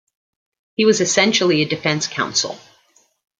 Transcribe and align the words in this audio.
He 0.77 0.83
was 0.85 0.99
essentially 0.99 1.61
a 1.61 1.65
defence 1.67 2.07
counsel. 2.07 2.57